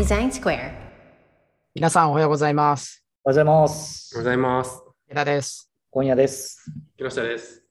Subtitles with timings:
[0.00, 0.72] Design Square.
[1.74, 3.04] 皆さんおはようございます。
[3.22, 4.24] おはようございますおはよう。
[4.24, 4.82] ございます。
[5.10, 5.70] 枝です。
[5.90, 6.64] 今夜です。
[6.96, 7.62] 木下です。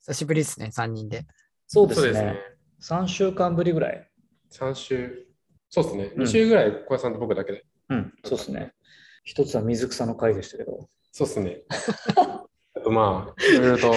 [0.00, 1.24] 久しぶりですね、3人で。
[1.66, 2.04] そうですね。
[2.04, 2.40] そうですね。
[2.82, 4.06] 3週間ぶりぐらい。
[4.52, 5.28] 3週、
[5.70, 6.12] そうですね。
[6.14, 7.64] うん2週ぐらい、小屋さんと僕だけで。
[7.88, 8.74] うん、そうですね。
[9.24, 11.62] 一つは水草の回でしたけど、そうですね。
[12.76, 13.92] あとまあ、いろいろと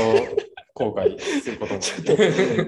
[0.75, 1.79] 後悔することも。
[1.83, 2.15] ちょっと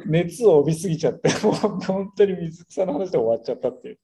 [0.05, 3.99] 熱を帯びすぎちゃって、もう本当に水草の話で終わっちゃったっていう。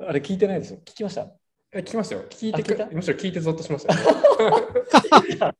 [0.00, 0.78] あれ聞いてないですよ。
[0.84, 1.26] 聞きました？
[1.72, 2.22] え聞きましたよ。
[2.30, 4.00] 聞いてくむしろ聞いてゾッとしましたよ、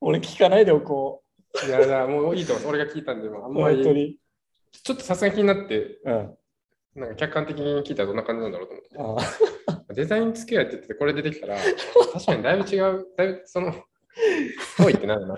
[0.00, 1.22] 俺聞かないでおこ
[1.66, 2.74] いやいや、もういいと思います。
[2.76, 3.48] 俺が聞いたんで、あんう。
[3.50, 4.18] まり、本当に。
[4.72, 6.36] ちょっとさすがに気になって、うん。
[6.96, 9.26] なんか客観的に聞いたらどんな感じなんだろうと思って。
[9.72, 11.56] あ デザイン付き合いって言ってて、これ出てきたら、
[12.12, 13.72] 確かにだいぶ違う、だいぶその、
[14.78, 15.36] 遠いってなるな。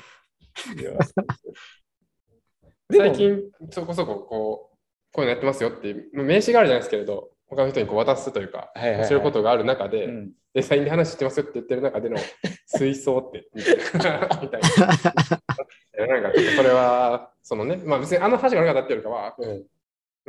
[2.91, 4.77] 最近、そこそここう、
[5.13, 12.17] こういうのやってますよっていう、名刺があるじゃないですけれど、他の人にこう渡すというか、はいはいはい教えることがある中で、うん、デザインで話してますよって言ってる中での
[12.67, 14.29] 水槽って、みたいな。
[15.99, 19.67] ななんか、それは、そのね、まあ別にあの話が悪かったっていうよりかは、うん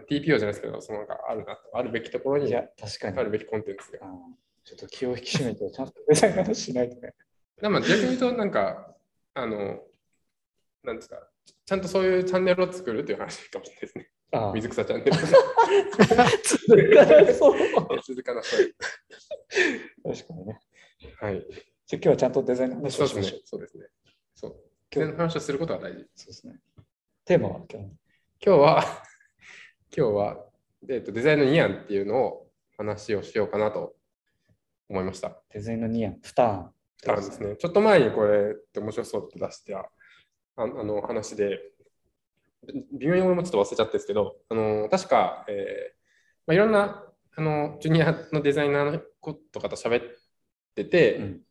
[0.08, 3.18] TPO じゃないですけど、そのなんかあるなと、あるべきところに確かに。
[3.18, 4.08] るべきコンテンツが。
[4.08, 4.12] あ
[4.64, 7.14] ちょっと気を引き締めて、ちゃんとデザインの話しないとね。
[7.62, 8.96] でまあ逆に言うと、なんか、
[9.34, 9.84] あの、
[10.84, 11.28] なんですか、
[11.66, 14.10] ちゃんとそういうチャンネルを作るっていう話かもしれないですね。
[14.32, 15.14] あ水草チャンネル。
[17.34, 17.56] そう
[18.06, 18.76] 続かなそう。
[20.04, 20.60] 確かにね。
[21.20, 21.46] はい。
[21.88, 23.42] じゃあ今日はちゃんとデザインの話そうですねをしましょう。。
[23.46, 23.86] そうですね。
[24.36, 24.56] そう。
[24.94, 26.06] 今日今日の話をすることが大事。
[26.16, 26.60] そうですね。
[27.26, 27.86] テーマは今日
[28.46, 28.84] 今日は、
[29.96, 30.46] 今日は、
[30.90, 33.96] えっとデザインの2案っていうのを話をしようかなと
[34.88, 35.42] 思いました。
[35.50, 36.74] デザインの2案、2ターン。
[37.16, 37.56] ですね。
[37.56, 39.86] ちょっと前にこれって面白そうって出してあ
[40.58, 41.60] あの話で、
[42.68, 46.00] 微妙に俺もちょっと忘れちゃったんですけど、あの確か、えー
[46.48, 50.04] まあ、いろんなあのジュニアのデザイナーの子とかと喋っ
[50.76, 51.42] てて、うん。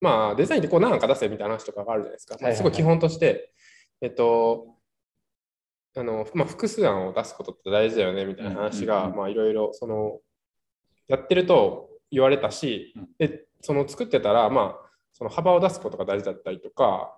[0.00, 2.54] まあデザインってこう何か出せみたいな話とかがあるじゃないですか。
[2.54, 3.52] すごい基本として、
[4.00, 4.76] えっと、
[5.96, 10.20] あのまあ、複数案を出すことって大事だよねみたいな話が、いろいろその
[11.08, 13.08] やってると言われたし、うん。
[13.18, 17.16] でその作ってたら、まあ、その幅を出すことが大事だったりとか、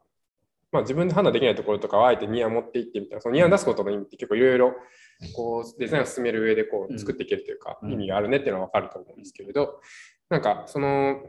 [0.74, 4.74] まあ、自分で判断できないところとかをあえてニア持っていってみたいな、そのニア出すことの意味って結構いろいろ
[5.36, 7.92] こうデザインを進める上でこう作っていけるというか、うん。
[7.92, 9.80] 意味があるねっていうのは分かると思うんですけれど、
[10.30, 11.22] なんかその、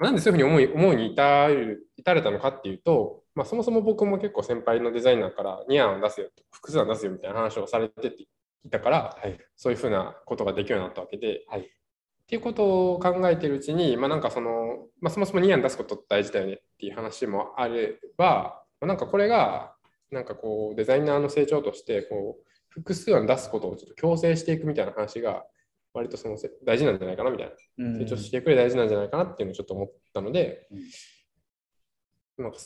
[0.00, 8.08] なんでそういうふうに思い思うに至る至れたのかっていうと、まあ、そもそも僕も結構先輩のデザイナーから2案を出すよ、複数案出すよみたいな話をされて
[8.64, 9.38] いたから、はい。
[9.54, 11.60] そういうふうなことができるようになったわけで、はい。
[11.60, 11.64] っ
[12.26, 19.74] ていうことを考えているうちに、まあ、なんかその、まあ、そもそも2案出すことって大事だよねっていう話もあれば、まあなんかこれが、
[20.10, 25.44] なんかこう、デザイナーの成長として、こう、複数案出すことをちょっと強制していくみたいな話が、
[25.92, 27.46] 割とそのせ大事なんじゃないかなみたい
[27.78, 30.68] な、うん成長していく上で大事なんじゃないかなっていうのをちょっと思ったので、
[32.38, 32.58] なんか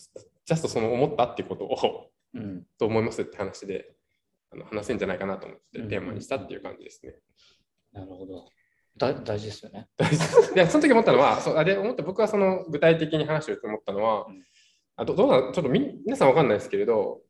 [0.44, 2.66] ジャストその思ったっていうことを、うん。
[2.78, 3.94] どう思いますって話で、
[4.52, 7.14] あの話せんじゃないかなと思ってうんテーマにしたっていう感じですね。
[7.92, 8.48] なるほど。
[8.96, 9.88] だ大事ですよね。
[10.54, 14.44] いや、その時思ったのは、そうあれ思った僕はその具体的に話を思ったのは、うん
[14.96, 17.20] あどどうなんちょっとみ皆さんわかんないですけれど、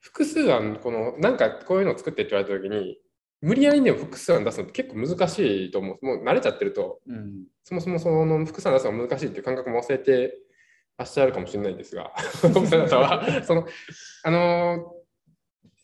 [0.00, 2.98] 複数案、このなんかこういうのを作ってって言われた時に、
[3.40, 6.06] 無理やりにでも複数案出すのって結構難しいと思う。
[6.06, 7.44] もう慣れちゃってると、うん。
[7.62, 10.38] そもそもその複数案出すのが難しいっていう感覚も忘れて
[10.96, 13.66] らっしゃるかもしれないんですが、その方は、その、
[14.24, 14.94] あの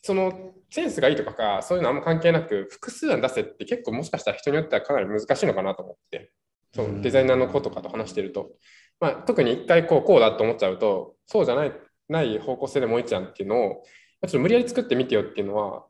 [0.03, 6.31] そのセンスがいいとかか、そういうのあんま関係なく、複数案出せって結構もしかしたら人によってはかなり難しいのかなと思って、
[6.73, 8.51] そのデザイナーの子とかと話してると、
[9.01, 11.73] まあ、特に一回こうこうだと思っちゃうと、そうじゃない
[12.07, 13.83] ない方向性でもういいじゃんっていうのを、
[14.23, 15.85] ちょっと無理やり作ってみてよっていうのは、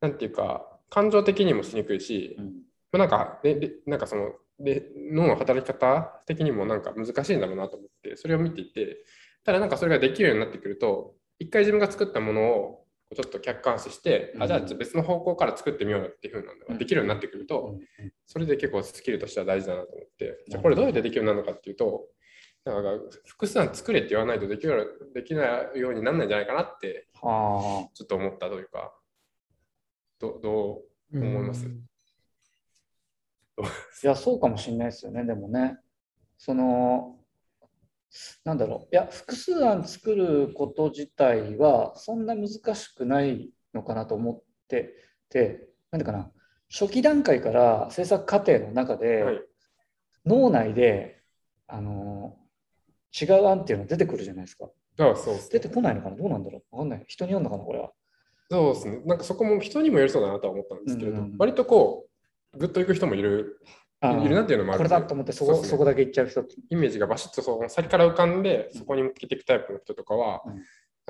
[0.00, 2.44] なんていうか、感情的にもしにくいし、うん。
[2.92, 9.04] まあ、なんか、ででなんかそので脳の働き方的にもなんか難しいんだろうなと思って、それを見ていて、
[9.44, 12.84] ただなんかそれができるようになってくると、一回自分が作ったものを
[13.14, 17.78] ちょっと客観視して、うんあじゃあ別の方向から作ってみようよっていうふうなのができるようになってくると、
[18.26, 22.06] それで結構スキルとしては大事だなと思って、じゃあこれどうやってできるようになるのかっていうと、
[22.64, 28.94] なんか複数案作れって言わないとできるできないようにならないんじゃないかなってはちょっと思ったというか、
[30.20, 30.82] どど
[31.12, 31.66] う思います？
[31.66, 31.82] うん
[33.58, 33.66] あ。
[34.04, 35.78] いや、そうかもしれないですよね、でもね。
[36.38, 37.18] その、
[38.44, 38.94] なんだろう。
[38.94, 44.94] いや、複数案作ること自体は、そんな難しくないのかなと思って
[45.28, 46.30] て、なんでかな。
[46.70, 49.42] 初期段階から制作過程の中で、はい
[50.24, 51.20] 脳内で、
[51.66, 52.36] あの、
[53.20, 54.66] 違う案っていうの出てくるじゃないですか。
[54.98, 56.16] あそうね出てこないのかな？
[56.16, 56.76] どうなんだろう？
[56.76, 57.04] わかんない。
[57.06, 57.90] 人によるのかなこれは。
[58.50, 59.00] そうですね。
[59.04, 62.06] なんかそこも人にもよりそうだなとは思ったんですけれど、うんうんうん割とこ
[62.54, 63.60] う、ぐっと行く人もいる
[64.00, 70.62] あいるなっていうのもあるこれだと思ってそこねそこだけ行っちゃう人イメージがバシッとその先から浮かんで、そこに向けていくタイプの人とかは、うん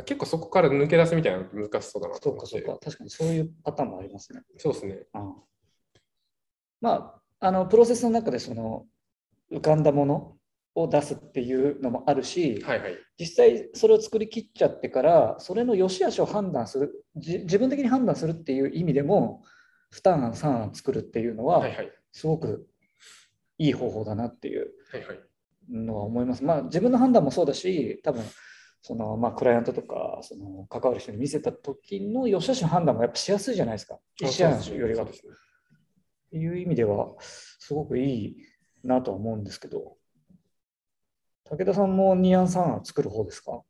[0.07, 2.51] 結構そこから抜け出すみたいなの難しそうだなと思って。
[2.51, 4.41] そうかそうか確かにそういうパターンもありますね。
[4.57, 5.01] そうですね。
[5.15, 5.35] うん
[6.81, 8.87] まああのプロセスの中でその
[9.53, 10.33] 浮かんだもの
[10.75, 12.97] を出すっていうのもあるし、はいはい。
[13.19, 19.43] 実際それを作り切っちゃってからそれの良し悪しを判断するじ自分的に判断するっていう意味でも
[19.95, 21.93] 2案3案作るっていうのははいはい。
[22.13, 22.67] すごく
[23.59, 25.21] いい方法だなっていうはいはい。
[25.71, 26.43] のは思います。
[26.45, 28.23] まあ自分の判断もそうだし多分
[28.81, 33.99] そのまあクライアントとかその関わる人に見せた時の良し悪しの判断もやっぱしやすいじゃないですか。
[34.21, 35.05] 一案よりは。
[35.05, 35.33] っそうですね
[36.33, 38.37] ていう意味ではすごくいい
[38.83, 39.97] なとは思うんですけど
[41.53, 43.61] 武田さんも2案3案作る方ですか？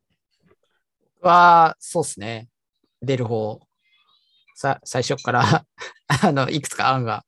[1.20, 2.49] は、そうですね。
[3.00, 3.61] 出る方。
[4.55, 5.64] さ最初から
[6.23, 7.25] あのいくつか案が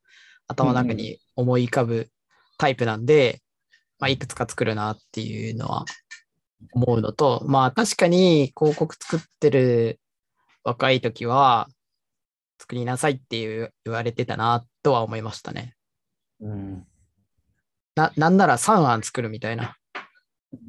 [0.47, 2.09] 頭の中に思い浮かぶ
[2.59, 3.43] タイプなんで、
[3.99, 5.85] まあ、いくつか作るなっていうのは
[6.73, 9.99] 思うのと、まあ確かに広告作ってる
[10.63, 11.69] 若い時は
[12.61, 15.75] 作りなさいっていう言われてたなとは思いましたね。
[16.41, 16.87] うん
[17.97, 19.77] ななんなら3案作るみたいな。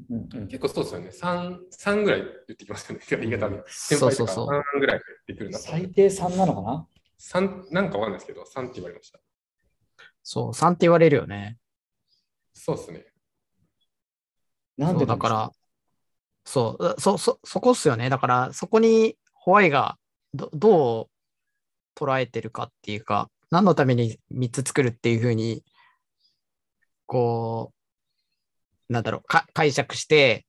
[0.10, 1.10] うんうん結構そうですよね。
[1.10, 3.06] 3、三ぐらい言ってきますよね。
[3.10, 3.64] 言い方で。
[3.68, 4.48] 先輩とかそうそうそう。
[4.48, 5.66] 3ぐらいでくるなと。
[5.66, 6.88] 最低3なのかな
[7.18, 9.20] ？3、なんかわかんないですけど、3って言われました。
[10.24, 11.58] そう、3って言われるよね。
[12.54, 13.06] そうですね。
[14.78, 15.52] なんでだから、
[16.44, 18.10] そう、そ、そ、そこっすよね。
[18.10, 19.98] だから、そこにホワイが
[20.34, 21.10] どど
[21.96, 25.64] う捉えてるかっていうか、何のために3つ作るっていうふうに、
[27.06, 27.75] こう、
[28.90, 30.46] なんだろう、か解釈して、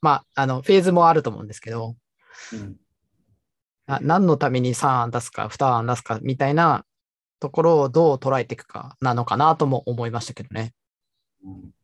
[0.00, 1.96] まあ、あの、フェーズもあると思うんですけど、
[2.52, 2.76] うん
[3.84, 6.84] な何のために3案出すか、2案出すかみたいな
[7.40, 10.72] ところをどう捉えていくかなのかなとも思いましたけどね。
[11.44, 11.74] うん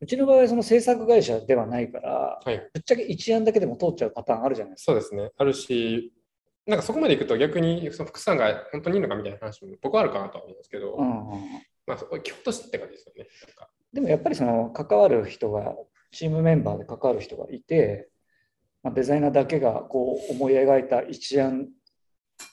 [0.00, 2.58] うちの場合はその制作会社ではないから、はい。
[2.74, 4.92] ぶっちゃけ一案だけでも通っちゃうパターンあるじゃないですか。
[4.92, 5.30] そうですね。
[5.36, 6.12] あるし、
[6.66, 11.40] なんかそこまでいくと逆にその福さんが本当にいいのかみたいな話も僕はあるかなとは思うんですけど、うんうんうん
[11.86, 13.28] まあそこ基本としてって感じですよね。
[13.46, 15.74] なんかでもやっぱりその関わる人が、
[16.10, 18.08] チームメンバーで関わる人がいて、
[18.82, 21.68] まあ、デザイナーだけがこう思い描いた一案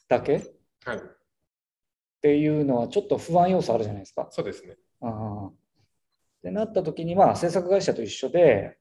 [0.07, 0.41] だけっ
[0.85, 1.01] はい。
[2.21, 4.27] ていうのはちょっと不安要素あるじゃないですか。
[4.29, 4.73] そうですね。
[4.73, 5.51] っ
[6.41, 8.77] てなった時にまあ制作会社と一緒で、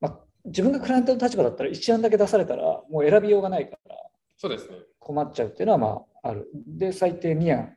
[0.00, 3.96] まあ、自分がクライアントの立場だったら一案だけ出されたらもう選びようがないから
[4.36, 4.76] そうですね。
[4.98, 6.48] 困っちゃうっていうのはまあある。
[6.54, 7.76] で最低2案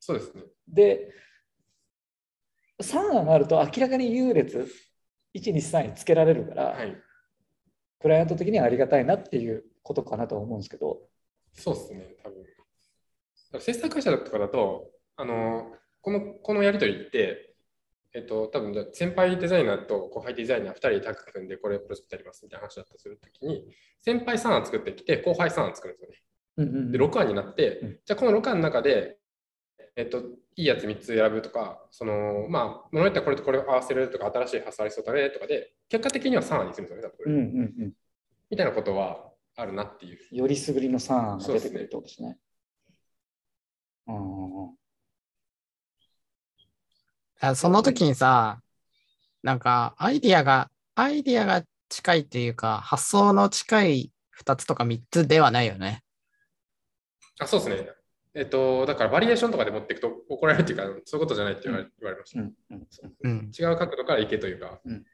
[0.00, 0.42] そうですね。
[0.68, 1.10] で
[2.82, 4.68] 3案あると明らかに優劣
[5.34, 6.96] 123につけられるから、はい。
[8.00, 11.00] クライアント的にはありがたいなっていうことかなとは思うんですけど。
[11.52, 12.16] そうですね。
[12.22, 13.60] 多分。
[13.60, 17.54] 制作会社とかだと、あの、この、このやりとりって、
[18.12, 23.64] えっと、多分じゃあ先輩デザイナーと後輩デザイナー2人でタッグ組んでこれプロジェクトやりますみたいな話だったりするときに、
[24.02, 26.22] 先輩3案作ってきて、後輩3案作るんですよね。
[26.56, 29.18] うんうんうんで、6案になって、うんじゃあこの6案の中で、
[29.96, 30.22] えっと、
[30.56, 37.92] いいやつ3つ選ぶとか、その、まあ、ものによってはこれとこれを合わせるとか、新しい発想ありそうだねとかで、結果的には3案にするんですよね、多分これうん
[38.50, 40.18] みたいなことはあるなっていう。
[40.30, 42.38] よりすぐりの3案が出てくるってことですね。
[44.06, 44.74] うんうん
[47.40, 48.62] あその時にさ、
[49.42, 56.02] なんかアイディアが、アイディアが近いというか、発想の近い2つとか3つではないよね。
[57.38, 57.90] あ、そうですね。
[58.36, 62.40] えっと、だからバリエーションとかで持っていくと怒られるっていうか、そういうことじゃないって言われ,、言われました。
[62.40, 62.86] うんうん
[63.22, 63.52] うん。
[63.56, 65.04] 違う角度からいけというか、うん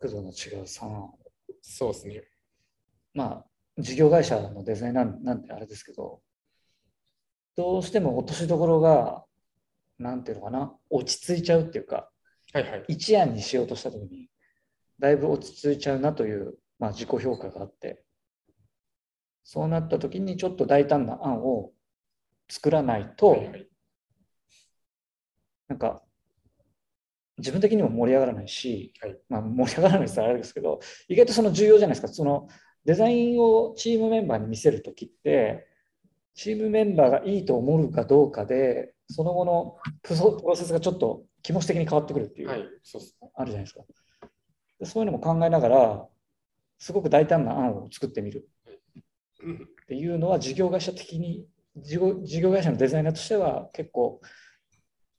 [0.00, 1.12] 角度の違う3案。
[1.62, 2.24] そうですね。
[3.14, 3.46] まあ、
[3.78, 6.20] 事業会社のデザイナーなんてあれですけど、
[7.56, 9.24] どうしても落としどころが、
[9.98, 12.10] なんていうのかな、落ち着いちゃうっていうか、
[12.52, 12.84] はいはい。
[12.88, 14.28] 一案にしようとしたときに、
[14.98, 18.04] だいぶ落ち着いちゃうなという、まあ、自己評価があって、
[19.44, 21.73] そうなったときにちょっと大胆な案を
[22.54, 23.68] 作らないと、はいはい、
[25.66, 26.04] なんか、
[27.36, 29.18] 自分的にも盛り上がらないし、はい。
[29.28, 32.06] まあ、盛り上がらないってあれですけど、意外とその重要じゃないですか。
[32.06, 32.46] その
[32.84, 35.66] デザインをチームメンバーに見せるときって、
[36.36, 40.14] チームメンバーがいいと思うかどうかで、その後のプ
[40.46, 43.02] ロセスがちょっと気持ち的に変わってくるっていう、はい、そう
[43.34, 43.82] あるじゃないですか。
[44.78, 44.86] で。
[44.86, 46.08] そういうのも考えながら、
[46.78, 48.48] すごく大胆な案を作ってみる
[49.42, 49.54] うん。
[49.56, 51.46] っていうのは、事業会社的に、
[51.76, 54.20] 事業事業会社のデザイナーとしては結構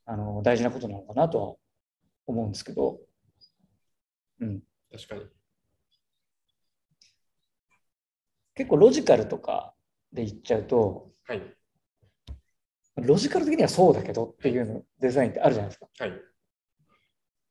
[0.06, 1.56] あの大事なことなのかなとは
[2.28, 3.00] 思うんですけど、
[4.40, 5.22] うん、確かに。
[8.56, 9.74] 結構ロジカルとか
[10.14, 11.42] で言っちゃうと、はい。
[12.96, 15.88] ロジカル的にはそうだけどっていうのデザインってあるじゃないですか。
[16.00, 16.14] はい。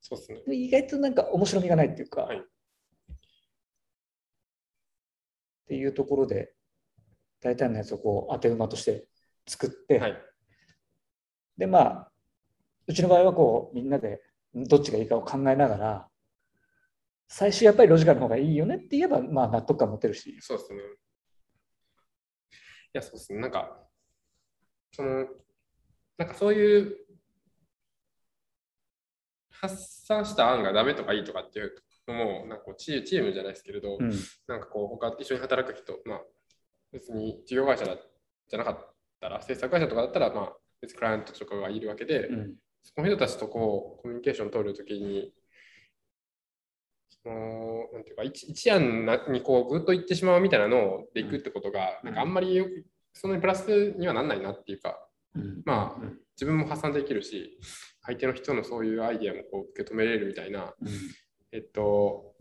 [0.00, 0.42] そうですね。
[0.46, 2.42] で意外となんか面白みがないっていうか、はい
[5.64, 6.53] っていうところで
[7.44, 9.06] 大体のやつをこう当て馬として
[9.46, 10.16] 作って、はい。
[11.56, 12.10] でまあ
[12.86, 14.20] うちの場合はこうみんなで
[14.54, 16.08] どっちがいいかを考えながら
[17.28, 20.80] 最終やっぱりロジカルの方がいいよねって言えばまあ納得感持てるし、そうですね。
[22.94, 23.40] いや、そうですね。
[23.40, 23.76] なんか、
[24.92, 25.26] その、
[26.16, 26.96] なんかそういう
[29.50, 31.74] 発散した案がダメとかいいとかっていう
[32.06, 34.12] のも、なんかチームじゃないですけれど、うん
[34.46, 36.20] なんかこう、他一緒に働く人、まあ、
[36.94, 37.96] 別に事業会社だ
[38.48, 42.54] じゃなかったら、制作会社とかだったら、まあ、別にクライアントとかがいるわけで、うん。
[42.82, 45.32] その人たちとこうコミュニケーションを取るときに、
[47.08, 52.06] そのなんていうか一一案なにこうぐっといってしまうみたいなのでいくってことが、うん。
[52.06, 55.62] なんかあんまりよくそんなにプラスにはなんないなっていうか、うん。
[55.64, 56.18] まあうん。
[56.36, 57.58] 自分も発散できるし、
[58.02, 60.74] 相手の人のそういうアイディアもこう受け止めれるみたいな、
[61.52, 62.34] えっと、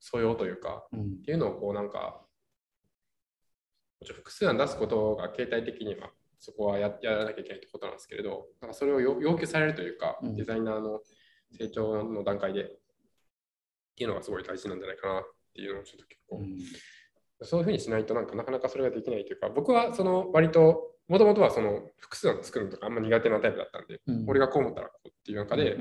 [0.00, 1.00] 素養というか、うん。
[1.00, 2.25] っていうのをこうなんか、
[4.04, 10.36] 複数案出すことが形態的にはそこはややらなきゃいけないってことなんですけれど、なんかそれを要要求されるというか、うん。
[10.36, 11.00] デザイナーの
[11.58, 12.66] 成長の段階でっ
[13.96, 15.22] ていうのがすごい大事なんじゃないかなっ
[15.54, 16.58] ていうのをちょっと結構、うん。
[17.42, 24.24] そういうふうにしないとなんかなかなかそれができないというか、僕はその割と、もともとはその複数案作るのとかあんま苦手なタイプだったんで、うん。
[24.28, 25.78] 俺がこう思ったらこうっていう中で、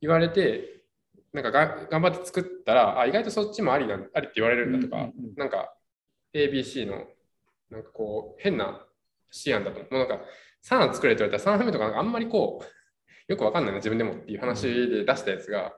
[0.00, 0.82] 言われて、
[1.32, 5.34] なんかが頑張って作ったら、あ、意外とそっちもありなありって言われるんだとか、うんうんうん。
[5.36, 5.74] なんか
[6.32, 7.04] ABC の
[7.70, 10.20] なんかこう変な思案だと、もうなんか
[10.64, 15.74] 3案作れって言われたら3案目とかなんかあんまりこう、よくわかんないな自分でもっていう話で出したやつが、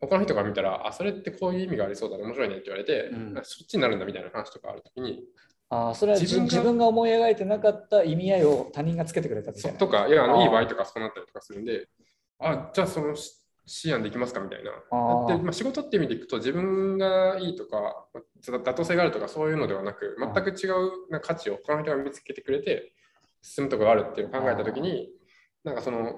[0.00, 5.24] 他の人が見たら、あ、それってこういう意味がありそうだね、面白いねって言われて、うんあそっちになるんだみたいな話とかあるときに、
[5.70, 9.78] ああそれは自分自分が思い描いてなかった意味合いを他人がつけてくれたみたいな。
[9.78, 11.88] そとか、いや、あのいい場合とかそうなったりとかするんで、
[12.38, 13.14] あ、じゃあその
[13.84, 14.70] 思案できますかみたいな。
[15.26, 22.92] で、まあ、仕事っていう意味でいくと、自分がいいとか、まあ妥当性があるとか、そういうのではなく、全く違うな価値を他の人が見つけてくれて、
[23.42, 25.10] 進むところがあるっていうのを考えたときに、
[25.64, 26.14] なんかその、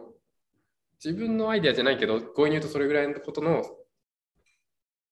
[1.02, 3.64] 自分のアイデアじゃないけど、強引に言うとそれぐらいのことの、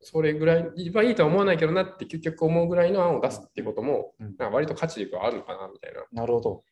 [0.00, 6.04] それぐらい、一番いいとは思わないけどなって究極思うぐらいの案を出すっていうことも、うんなんか割と価値があるのかなみたいな。
[6.12, 6.62] なるほど。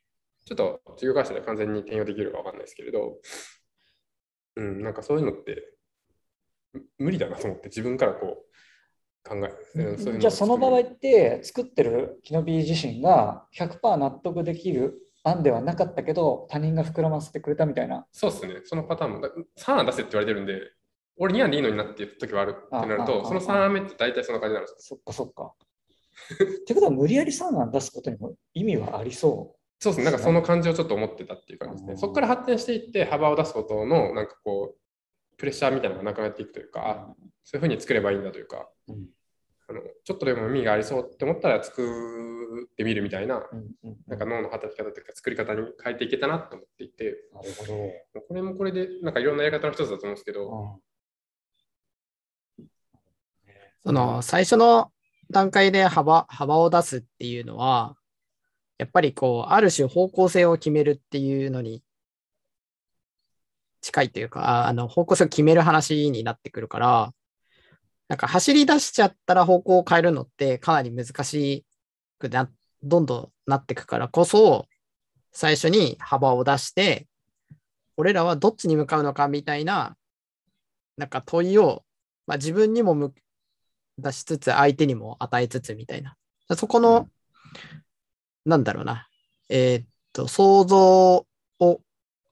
[0.45, 3.19] ちょっと事業会社で完全に転用できるかわかんないですけれど、
[4.57, 5.75] うん、なんかそういうのって
[6.73, 14.95] む無理だなと思って自分からこう考え、うんそうじゃあその場合って作ってるキノビー自身が100%納得できる
[15.25, 18.07] 案ではなかったけど他人が膨らませてくれたみたいな。
[18.13, 20.61] そうですね、そのパターンも、だ3案出せって言われてるんで、
[21.19, 24.97] 俺2案でいいのになっていう時はあるってなると、その3案目って大体そんな感じになるんですよ。
[24.97, 25.55] そっかそっか。
[26.35, 31.93] ってことは無理やり3案出すことにも意味はありそそうですね、なんかその感じをちょっと思ってたっていう感じですね。
[31.93, 36.71] うんそこから発展していって幅を出すことのなんかこう、プレッシャーみたいなのがなくなっていくというう。
[36.71, 37.15] か、あ
[37.45, 39.07] そういうふうに作ればいいんだというか、うん
[39.69, 41.83] あのちょっとでも意味がありそうって思ったら作
[42.71, 47.49] ってみるみたいな、うんうんなんか脳の働き方というか作り方に変えていけたなと思っていて、なる
[48.13, 50.81] ほこれもこれでなんかいろんなやり方の一つだと思うんですけど、ど。
[53.85, 54.93] その最初の
[55.31, 57.97] 段階で幅幅を出すっていうのは、
[58.79, 61.83] やっぱりこう、ある種方向性を決めるっていうのに
[63.81, 67.15] 近いというか、あの方向性を決める話になってくるから、
[68.09, 71.65] なんか走り出しちゃったら方向を変えるのってかなり難し
[72.19, 72.51] くな、
[72.83, 74.67] どんどんなってくからこそ、
[75.33, 77.07] 最初に幅を出して、
[77.97, 79.97] 俺らはどっちに向かうのかみたいな、
[80.97, 81.85] なんか問いを、
[82.27, 83.13] まあ、自分にも
[83.99, 86.17] 出しつつ、相手にも与えつつみたいな。
[86.57, 87.09] そこの、
[88.47, 89.09] なんだろうな、
[89.49, 91.27] えーっと、想像
[91.59, 91.81] を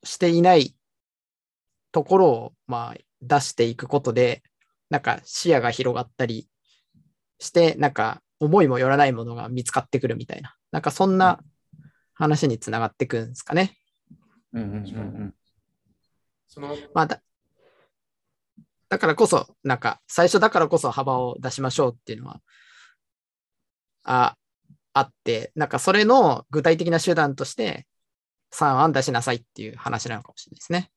[0.05, 0.75] していない
[1.93, 4.43] ところを、まあ、出していくことで、
[4.91, 6.49] なんか視野が広がったり
[7.41, 11.41] して、なんか思いもよらないものが見つかってくるみたいな、なんかそんな
[12.15, 13.77] 話につながってくんですかね。
[14.53, 14.83] うんうんうんう
[15.25, 15.35] ん。
[16.47, 17.23] そのまあだ、
[18.89, 22.41] だからこそ、なんか、最初だからこそ幅を出しましょうっていうのは、
[24.05, 24.37] あ、
[24.95, 27.87] あって、なんかそれの具体的な手段として、
[28.53, 30.91] 3案出しなさいっていう話なのかもしれないですね。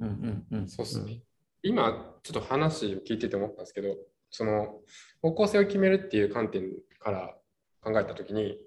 [0.00, 0.08] うん
[0.50, 0.68] うんうん。
[0.68, 1.12] そうですね。
[1.12, 1.22] うん。
[1.62, 3.96] 今、ちょっと話を聞いてて思ったんですけど、
[4.30, 4.80] その
[5.20, 7.36] 方向性を決めるっていう観点から
[7.82, 8.58] 考えたときに、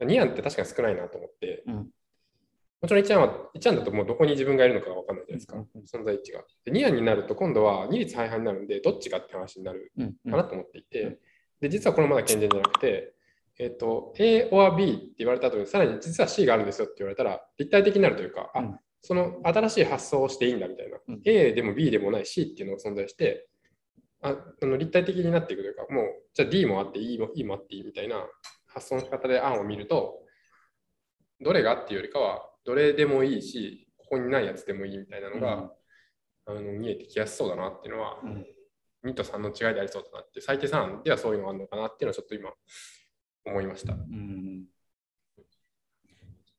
[0.00, 1.74] 2案って確かに少ないなと思って、うん。
[1.74, 5.82] もちろん1案は、1案だともうどこに自分がいるのかが分かんないじゃないですか、うんうん。
[5.82, 6.44] 存在位置が。
[6.64, 9.92] で、2案になると今度は二律背反になるんで、どっちかって話になる
[10.30, 11.18] かなと思っていて、
[11.60, 13.14] で、実はこれまだ健全じゃなくて、
[13.60, 18.78] えっ、と、A or B って言われた後に、さらに実は C があるんですよって言われたら、立体的になるというか、あうん。
[19.02, 21.20] その新しい発想をしていいんだみたいな、うん。
[21.26, 23.48] A でも B でもない C っていうのが存在して、
[24.22, 28.26] ああの立体的になっていくというか、もう、じゃあ D もあって E も E もあっていいみたいな
[28.66, 30.20] 発想の仕方で案を見ると、
[31.42, 35.70] どれがっていうよりかは、どれでもいいし、ここにないやつでもいいみたいなのが、
[36.46, 38.46] あの見えてきやすそうだなっていうのは、うん。
[39.04, 42.50] 2と3の違いでありそうだなって、最低3ではそういうのがあるのかなっていうのはちょっと今
[43.44, 43.94] 思いました。
[43.94, 44.64] うん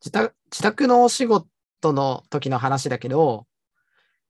[0.01, 3.45] 自宅自宅のお仕事の時の話だけど、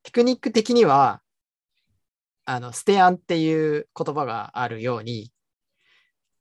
[0.03, 1.21] テクニック的には、
[2.45, 5.31] あの、ステアンっていう言葉があるように、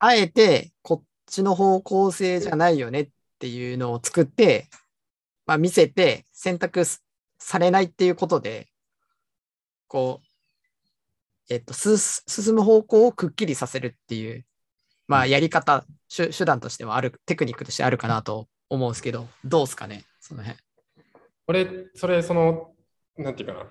[0.00, 4.68] あえてこっちの方向性じゃないよねっていうのを作って、
[5.46, 6.84] まあ、見せて選択
[7.38, 8.68] されないっていうことで、
[9.86, 10.26] こう、
[11.52, 14.44] えっと、進む方向をくっきりさせるっていう、
[15.10, 20.60] まあ、やり方、手手段としてはある、テクニックとしてあるかなと思うんですけど、どうですかね、その辺。
[21.48, 22.70] これ、それ、その、
[23.18, 23.66] なんていうかな、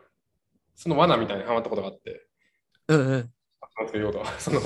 [0.75, 2.27] その罠みたいにはまったことがあって、
[2.89, 3.33] うんうん。
[4.37, 4.59] その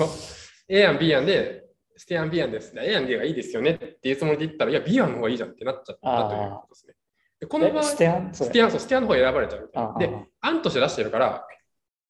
[0.68, 1.64] A 案 B 案で、
[1.96, 2.74] ステ案 B 案です。
[2.76, 3.74] A 案 D がいいですよね。
[3.74, 6.94] っていうつもりで言ったら、いや、B 案の方がいいじゃんってなっちゃったということですね。
[7.38, 8.34] でこの場合、えステアン？
[8.34, 11.46] ステアン、そう、ステアンの方が選ばれちゃうで、案として出してるから、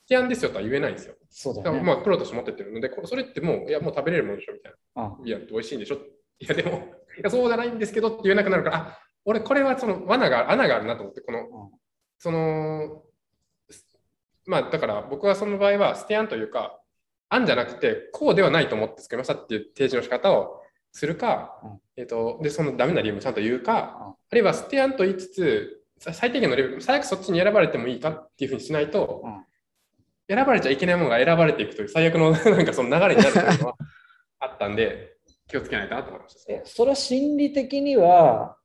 [0.04, 1.14] ステアンですよとは言えないんですよ。
[1.30, 1.78] そうだよね。
[1.78, 5.02] だからまあ、プロとして持ってってるので、こそれってもう、いや、もう食べれるもんでしょみたいな。
[5.02, 5.96] あビアって美味しいんでしょ
[6.40, 6.70] いや、でも、
[7.18, 11.70] いや、そうじゃないんですけどって言えなくなるから、あ、俺、これはその罠が、穴があるなと思って、この、うん
[12.16, 13.02] その、
[14.46, 16.80] まあ、だから僕はその場合は、ステアンというか、
[17.28, 29.44] 案じゃなくて、こうではないと思って作りましたっていう提示の仕方をするか、うんえっと、で、そのダメな理由もちゃんと言うか、うんあるいはステアンと言いつつ、さ最低限のレベル、最悪そっちに選ばれてもいいかっていうふうにしないと、うん
[30.28, 33.76] 選ばれちゃいけないものが選ばれていくという最悪の なんかその流れになるというのは
[34.40, 35.16] あったんで、
[35.48, 36.52] 気をつけないとなと思いました。
[36.52, 38.56] えそれは心理的には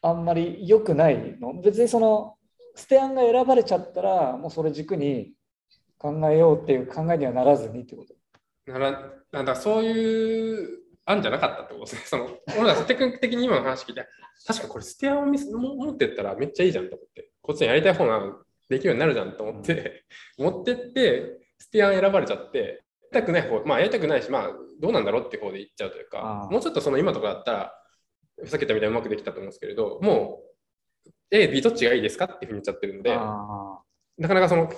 [0.00, 1.54] あんまり良くないの？
[1.60, 2.36] 別にその
[2.74, 5.32] ステアンが選ばれちゃったらもうそれ軸に
[5.98, 8.14] 考えようっていう考えにはならずにってこと？
[8.72, 12.02] ならなんだそういう案じゃなかったってことですね。
[12.06, 14.06] その俺らテクニック的に今の話聞いて、
[14.46, 18.36] 確かこれステアを持ってったらめっちゃいいじゃんと思って、こっちにやりたい方が
[18.68, 20.04] できるようになるじゃんと思って、
[20.38, 22.76] 持ってって、ステアン選ばれちゃって、やり
[23.12, 27.74] たくない方、まあやりたくないし、まあどうなんだろうって方で言っちゃうというあか、あもうちょっとその今とかだったら、
[28.46, 30.40] さっき言ったみたいにうまくできたと思うんですけれど、も
[31.06, 33.78] う A、B どっちがいいですかっていうふうに言っちゃってるんで、あ
[34.18, 34.72] なかなかその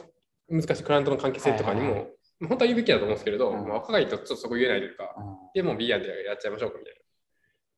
[0.49, 3.69] 難しいクライアントの関係性とかにも、はいはい本当は言うべきだと思うんですけれど、うん。
[3.69, 6.95] まあ、若いとちょっとそこ言えないというか、ーあでもう B 案でやっちゃいましょうかみたい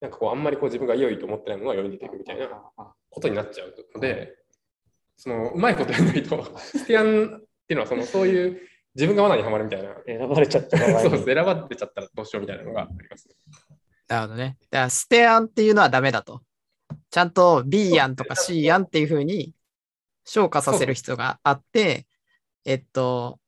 [0.00, 0.08] な。
[0.08, 4.34] なんかこう、あんまりこう自分が良いと思ってないものが世に出ていくみたいなあことになっちゃうので、
[5.16, 8.60] そのうまいことやらないと、 ステアンっていうのはそのそういう
[8.94, 13.34] 自分が罠にはまるみたいな、選ばれちゃった場合にそうです、選ばれちゃったらどうしようみたいなのがあります、ね。
[14.08, 14.56] なるほどね。
[14.70, 16.42] だから、ステアンっていうのはダメだと。
[17.10, 19.52] ちゃんと B 案とか C 案っていうふうに
[20.24, 22.06] 消化させる必要があって、
[22.64, 23.38] えっと、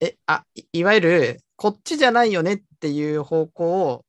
[0.00, 4.04] え、あ、いいわゆる、こっちじゃないよねっていう方向を、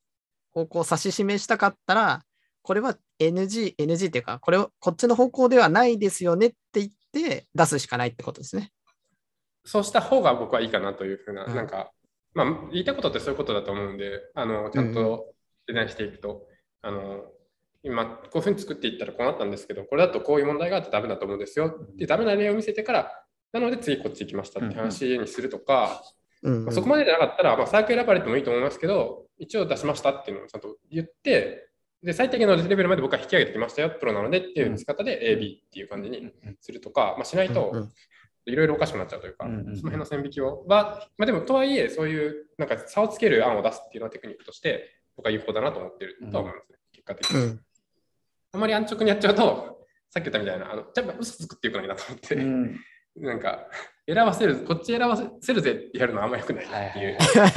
[0.53, 2.23] 方向を指し示したかったら、
[2.61, 8.71] これは NG、NG っていうか、これを、こっちの方向ではないですよねって言って出すしかないってことですね。
[9.63, 11.91] そうした方が僕はいいかなというふうな、うんなんか、
[12.33, 15.33] まあ、言いたいことってそういうことだと思うんで、あのちゃんと
[15.67, 16.47] デザインしていくと、
[16.81, 17.25] あの
[17.83, 21.87] 今、こういうふうに作っていったらこうなったんですけど、これだとこういう問題があってダメだと思うんですよ。
[21.95, 23.11] で、ダメな例を見せてから、
[23.51, 26.01] なので次こっち行きましたって話にするとか、
[26.43, 31.69] うんうんまあそこまでじゃなかったら、まあ、最悪選ばれてもいいと思いますけど、一応出しましたっていうのをちゃんと言って、
[32.03, 37.87] で最低限のレベルまで僕は引き上げてきましたよ、プロなのでっていう見せ方で A、B っていう感じにするとか、まあ、しないと、
[38.45, 47.39] いろいろおかしくなっちゃうというか、その辺の線引きをは、まあ、でもとはいえ、そういうなんか差をつける案を出すっていうのはテクニックとして、僕は有効だなと思ってるとは思いますね、結果的に。
[47.39, 47.61] うん。
[48.53, 52.79] あまり安直にやっちゃうと、さっき言ったみたいな、あのじゃあ嘘つくっていうくないなと思って、うん。
[53.17, 53.67] なんか、
[54.07, 57.17] 選ばせる、こっち選ばせるぜってやるのはあんま良くないなっていう。
[57.45, 57.53] ま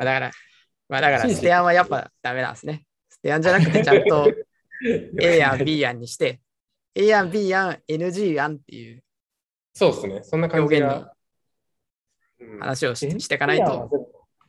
[0.00, 0.30] あだから、
[0.88, 2.84] まあだから、信じてステアンはやっぱダメなんですね。
[3.20, 4.32] ステアンじゃなくて、ちゃんと
[5.20, 6.40] A 案、B 案にして、
[6.94, 9.02] A 案、B 案、NG 案っていう
[9.74, 10.98] そうですね、そんな感じ表現が。
[10.98, 11.10] うん
[12.58, 13.90] 話をしえしていかないと。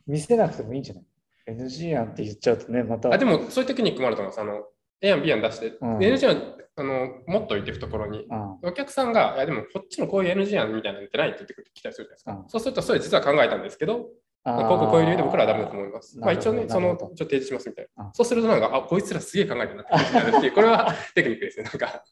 [0.06, 1.04] 見せなくてもいいんじゃない
[1.46, 3.12] ?NG 案って言っちゃうとね、また。
[3.12, 4.40] あでも、そういうテクニックもあると思います。
[4.40, 4.64] あの
[5.02, 8.26] A 案、B 案出して、うんで NG 案あの持っといて懐に。
[8.30, 12.32] うんお客さんが、いやでもこっちのこういう NG 案みたいなのってないって言ってくる来たりするじゃないですか。
[12.32, 14.08] うんそうすると、それ実は考えたんですけど、
[14.44, 16.18] こうこうこういう理由で僕らはダメだと思います。
[16.18, 18.04] まあ一応ね、その、なるほど一応提示しますみたいな。
[18.06, 21.64] うんそうするとなんか、あ、こいつらすげえ考えてるなって感じになるっていう、これは テクニックですね。
[21.64, 22.04] なんか、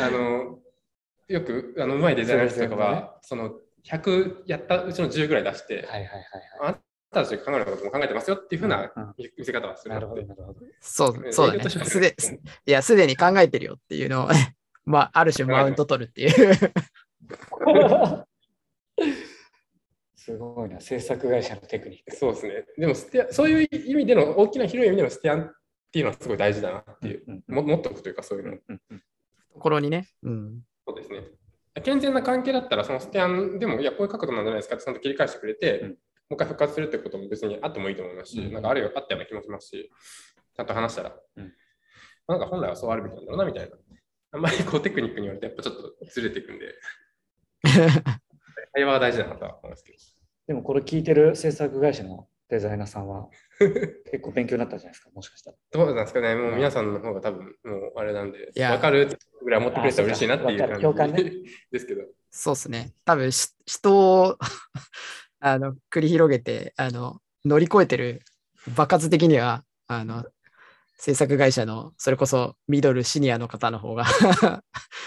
[0.00, 0.58] あの、
[1.28, 3.52] よく、あの、うまいデザイナーの人とかは、その、
[3.84, 6.12] 100やったうちの10ぐらい出して、はいはいはい
[6.60, 6.76] はい。
[7.12, 10.60] たちが考えることも考えてますよっていうふうなうん見せ方はするなるほど、のでなるほど。
[10.80, 11.70] そう、ねそうだね。
[11.70, 12.32] すで、す
[12.66, 14.28] いや、すでに考えてるよっていうのを、
[14.84, 16.56] まあ、ある種マウント取るっていう。
[20.24, 22.16] すごいな、制作会社のテクニック。
[22.16, 22.64] そうですね。
[22.78, 25.52] でもステア、そういう意味での、大きな広い意味でのステアンっ
[25.90, 28.52] ていうのはすごい大事だなっていう、うんも持っておくというか、そういうの。
[28.52, 29.02] うんうん
[29.52, 30.08] ところにね。
[30.22, 30.62] うん。
[30.86, 31.24] そうですね。
[31.82, 35.88] 健全な関係だったら、そのステアンでも、いや、こういう角度なんじゃないですかってちゃんと切り返してくれて、うん
[36.30, 39.90] もう一回復活するってことも別にあってもいいと思いますし、うんなんかあるいはあったような気もしますし、
[40.56, 41.52] ちゃんと話したら、うん
[42.28, 43.76] なんか本来はそうあるべきなんだろうなみたいな。
[44.34, 46.74] あんまりこうテクニックによるとやっぱちょっとずれていくんで、
[48.72, 49.98] 会話は大事だなとは思いますけど。
[50.46, 53.28] でもこれ聞いてる制作会社のデザイナーさんは
[53.58, 55.56] 結構勉強になったんじゃないですか、もしかしたら。
[55.70, 57.52] どうなんですかね、もう皆さんの方が多分も
[57.88, 58.72] うあれなんで、いや。
[58.72, 59.08] わかる
[59.42, 60.82] ぐらい思ってくれたら嬉しいなっていうあそうかわかる。
[60.82, 62.02] 共感感じ ですけど。
[62.30, 62.92] そうですね。
[63.04, 64.38] 多分し人を
[65.40, 68.20] あの繰り広げてあの乗り越えてる
[68.76, 70.24] 爆発的にはあの
[70.98, 74.04] 制作会社のそれこそミドルシニアの方の方が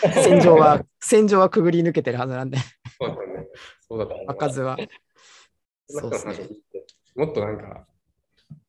[0.01, 2.57] 戦場は戦場はくぐり抜けてるはずなんで。
[2.99, 3.47] そうだね。
[3.87, 4.77] そうだと思います爆発は
[5.87, 7.87] そうです聞いてもっとなんか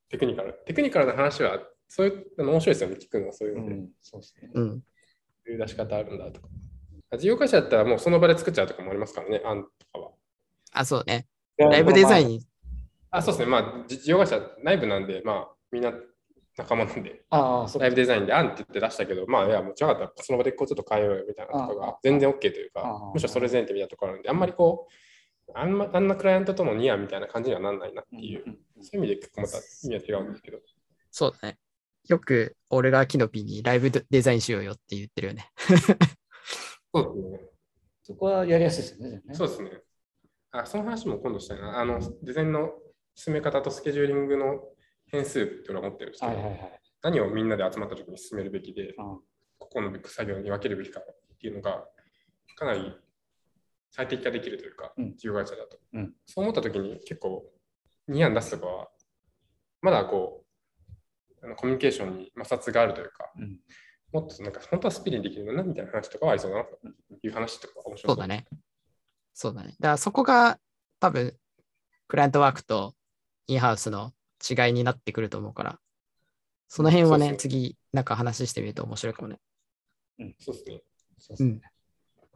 [0.09, 0.53] テクニカル。
[0.65, 3.75] テクニカルな話は、そういうの面白いですよね、聞くのはそういうので。
[3.75, 4.49] うん、そうですね。
[4.53, 4.69] うん
[5.45, 6.47] そういう出し方あるんだとか。
[7.17, 10.11] 事業会社だったらもうその場で作っちゃうとかもありますからね、案とかは。
[10.73, 11.27] あそうね
[11.57, 12.41] ライブデザイン
[13.11, 13.51] あ、そうですね。
[13.51, 15.93] まあ、じ事業会社内部なんで、まあ、みんな
[16.57, 24.93] 仲間なんで、ああ、そうかライブデザインで案って言って出したけど、まあ、いや、もちろんかったらその場でこうちょっと変えようよみたいなとこあが全然 OK というあかあ、むしろそれ前提みたいなところなんで、あんまりこう、
[25.55, 29.61] あん,、まあんなクライアントとのニアみたいな感じにはならないなっていう、うんうんそういう意味で結構また意
[29.95, 30.59] 味は違うんですけど、
[31.09, 31.57] そうだね
[32.07, 35.49] よく俺がキノピにライブデザインしようよって言ってるよね
[36.93, 37.49] そうですね。
[38.03, 39.21] そこはやりやすいですよね。
[39.33, 39.71] そうですね。
[40.51, 41.79] あ、その話も今度したいな。
[41.79, 42.71] あの、デザインの
[43.15, 44.63] 進め方とスケジューリングの
[45.07, 46.81] 変数っていうのを持ってるんですけど、はいはいはい。
[47.01, 49.03] 何をみんなで集まった時に進めるべきで、あ
[49.59, 51.85] ここの作業に分けるべきかっていうのが、
[52.55, 52.95] かなり
[53.91, 55.79] 最適化できるというか、うん事業会社だと。
[55.93, 57.45] うんそう思った時に結構、
[58.09, 58.87] 2案出すとかは、
[59.81, 60.43] まだこ
[61.41, 63.59] う、あのコミュニケーションに摩擦があるというか、うん
[64.13, 66.77] もっとなんか本当はスピリにできるのなみたいな話とかはありそうだなと
[67.21, 68.45] いう話とか面白そうだね。
[69.33, 69.67] そうだね。
[69.67, 70.59] だからそこが
[70.99, 71.35] 多分、
[72.07, 72.95] クライアントワークと
[73.47, 74.13] インハウスの
[74.49, 75.79] 違いになってくると思うから、
[76.69, 79.39] その辺はね、そうそう次、なんか話してみると面白いかもね。
[80.39, 80.81] そうですね。
[81.17, 81.61] そうですね。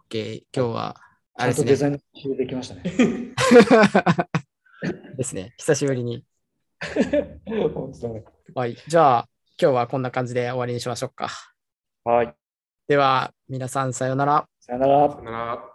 [0.09, 1.63] OK、今日は、ちゃあれですね。
[1.63, 2.83] んとデザインのできましたね。
[5.17, 5.53] ですね。
[5.57, 6.23] 久しぶりに。
[8.55, 8.75] はい。
[8.87, 9.29] じゃあ、
[9.61, 11.29] 今日はこんな感じで終わりにしましょうか。
[12.03, 12.33] はい。
[12.87, 14.47] では、皆さんさようなら。
[14.59, 15.17] さよならさ。
[15.17, 15.70] よなら。